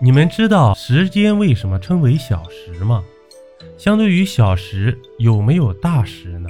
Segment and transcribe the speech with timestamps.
[0.00, 3.02] 你们知道时间为什么称为小时吗？
[3.76, 6.48] 相对于小时，有没有大时呢？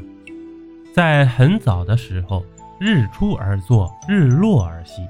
[0.94, 2.45] 在很早的时候，
[2.79, 5.00] 日出而作，日落而息，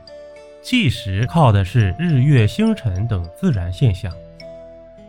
[0.62, 4.12] 计时靠的是日月星辰等自然现象。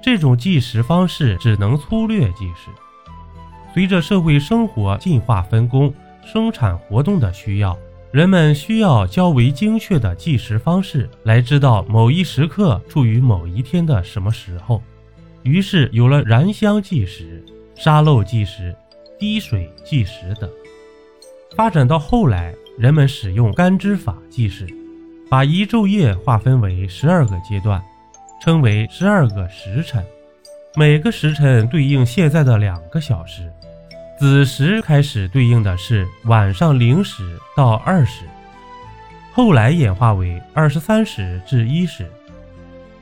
[0.02, 2.72] 这种计时方式只能粗略计时。
[3.76, 5.94] 随着社会生活进化分工、
[6.26, 7.78] 生产活动的需要。
[8.12, 14.82] 人们需要较为精确的计时方式来知道某一时刻处于某一天的什么时候，
[15.44, 17.44] 于是有了燃香计时、
[17.76, 18.76] 沙漏计时、
[19.20, 20.50] 滴水计时等。
[21.56, 24.66] 发展到后来，人们使用干支法计时，
[25.30, 27.80] 把一昼夜划分为十二个阶段，
[28.42, 30.04] 称为十二个时辰，
[30.76, 33.49] 每个时辰对应现在的两个小时。
[34.20, 38.26] 子时开始对应的是晚上零时到二时，
[39.32, 42.06] 后来演化为二十三时至一时。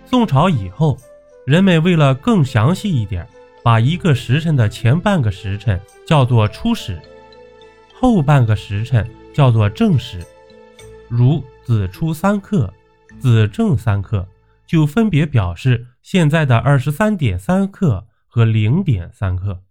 [0.05, 0.95] 宋朝以后，
[1.43, 3.27] 人们为了更详细一点，
[3.63, 7.01] 把一个时辰的前半个时辰叫做初时，
[7.95, 10.23] 后半个时辰叫做正时。
[11.09, 12.71] 如子初三刻、
[13.17, 14.27] 子正三刻，
[14.67, 19.63] 就分别表示现在的二十三点三刻和零点三刻。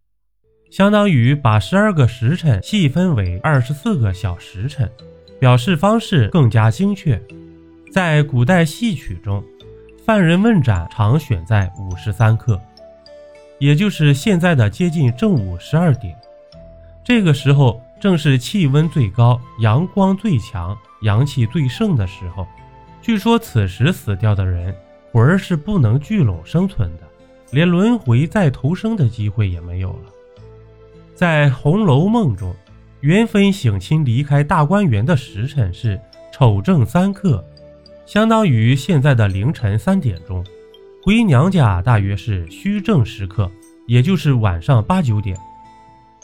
[0.76, 4.86] 相当于把十二个时辰细分为二十四个小时辰，
[5.40, 7.18] 表示方式更加精确。
[7.90, 9.42] 在古代戏曲中，
[10.04, 12.60] 犯人问斩常选在午时三刻，
[13.58, 16.14] 也就是现在的接近正午十二点。
[17.02, 22.46] 这个时候正是气温最高、阳光最强、阳气最盛的时候。
[23.00, 24.76] 据说此时死掉的人
[25.10, 27.04] 魂儿是不能聚拢生存的，
[27.50, 30.12] 连轮回再投生的机会也没有了。
[31.16, 32.54] 在《红楼梦》中，
[33.00, 35.98] 元妃省亲离开大观园的时辰是
[36.30, 37.42] 丑正三刻，
[38.04, 40.44] 相当于现在的凌晨三点钟；
[41.02, 43.50] 回娘家大约是虚正时刻，
[43.86, 45.34] 也就是晚上八九点；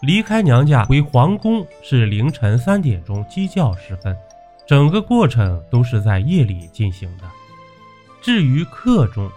[0.02, 4.14] 离开娘家回皇宫是凌晨三点钟鸡叫时分。
[4.66, 7.24] 整个过程都是在夜里进行的。
[8.20, 9.30] 至于刻钟，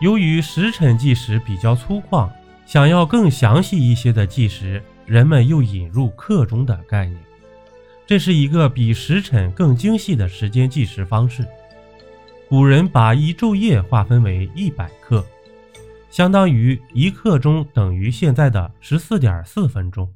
[0.00, 2.30] 由于时辰计时比较粗犷，
[2.66, 4.80] 想要更详细一些的计时。
[5.06, 7.18] 人们又引入刻钟的概念，
[8.06, 11.46] 这是一个比时辰更精细的时间计时方式。
[12.48, 15.24] 古人把一昼夜划分为一百刻，
[16.10, 20.12] 相当于一刻钟等于现在的十四点四分钟。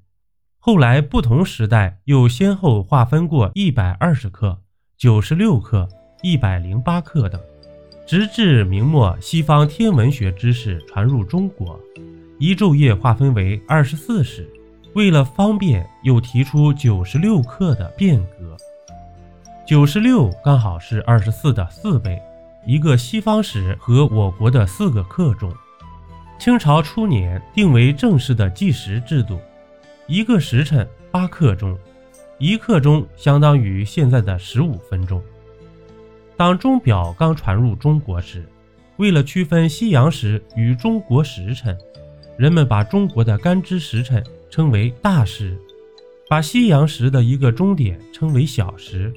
[0.59, 4.61] 后来不同时代又先后划分过一百二十克、
[4.99, 5.89] 九十六克、
[6.23, 7.41] 一百零八克等，
[8.07, 11.81] 直至明末西方天文学知识传入中国，
[12.39, 14.47] 一昼夜划分为二十四时。
[14.97, 18.57] 为了方便，又提出九十六克的变革。
[19.67, 22.19] 九十六刚好是二十四的四倍，
[22.65, 25.53] 一个西方时和我国的四个克钟。
[26.39, 29.39] 清朝初年定为正式的计时制度，
[30.07, 31.77] 一个时辰八刻钟，
[32.39, 35.23] 一刻钟相当于现在的十五分钟。
[36.39, 38.49] 当钟表刚传入中国时，
[38.97, 41.77] 为了区分西洋时与中国时辰，
[42.39, 44.25] 人们把中国的干支时辰。
[44.57, 45.55] 称为大时，
[46.31, 49.13] 把西洋时的一个钟点称为小时，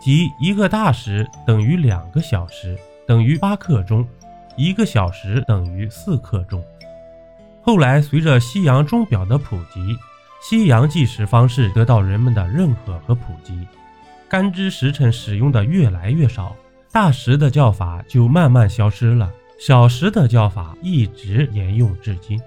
[0.00, 2.74] 即一个大时等于两个小时，
[3.06, 4.02] 等于八刻钟；
[4.56, 6.64] 一个小时等于四刻钟。
[7.60, 9.94] 后来随着西洋钟表的普及，
[10.40, 13.66] 西洋计时方式得到人们的认可和普及，
[14.26, 16.56] 干支时辰使用的越来越少，
[16.90, 22.40] 大时的叫法就慢慢消失了，小时的叫法一直沿用至今。